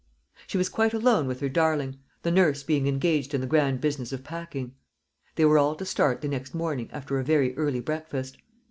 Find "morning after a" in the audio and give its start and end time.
6.55-7.23